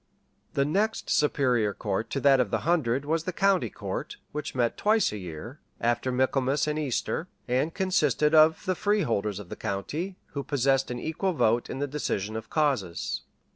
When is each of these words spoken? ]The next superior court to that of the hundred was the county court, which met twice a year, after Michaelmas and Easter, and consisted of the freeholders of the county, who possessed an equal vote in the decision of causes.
]The 0.55 0.65
next 0.65 1.11
superior 1.11 1.75
court 1.75 2.09
to 2.09 2.19
that 2.21 2.39
of 2.39 2.49
the 2.49 2.61
hundred 2.61 3.05
was 3.05 3.25
the 3.25 3.31
county 3.31 3.69
court, 3.69 4.17
which 4.31 4.55
met 4.55 4.75
twice 4.75 5.11
a 5.11 5.17
year, 5.19 5.59
after 5.79 6.11
Michaelmas 6.11 6.65
and 6.67 6.79
Easter, 6.79 7.27
and 7.47 7.71
consisted 7.71 8.33
of 8.33 8.65
the 8.65 8.73
freeholders 8.73 9.37
of 9.37 9.49
the 9.49 9.55
county, 9.55 10.17
who 10.33 10.41
possessed 10.43 10.89
an 10.89 10.97
equal 10.97 11.33
vote 11.33 11.69
in 11.69 11.77
the 11.77 11.85
decision 11.85 12.35
of 12.35 12.49
causes. 12.49 13.21